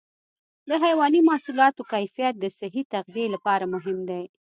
د 0.69 0.71
حيواني 0.83 1.19
محصولاتو 1.29 1.81
کیفیت 1.93 2.33
د 2.39 2.45
صحي 2.59 2.83
تغذیې 2.93 3.27
لپاره 3.35 3.65
مهم 3.73 3.97
دی. 4.09 4.23